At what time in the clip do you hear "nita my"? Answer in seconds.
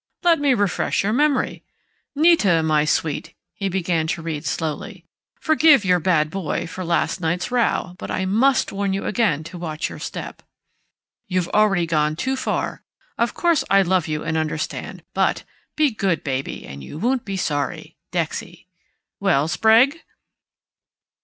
2.15-2.85